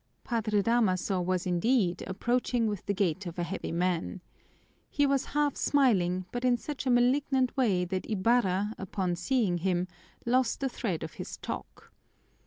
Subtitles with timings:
[0.23, 4.19] Padre Damaso was, indeed, approaching with the gait of a heavy man.
[4.89, 9.87] He was half smiling, but in such a malignant way that Ibarra, upon seeing him,
[10.25, 11.91] lost the thread of his talk.